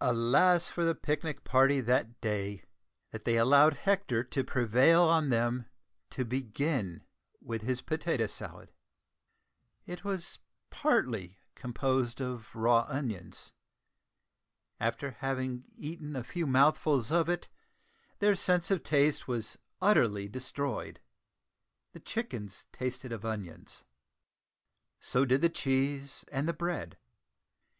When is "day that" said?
2.20-3.24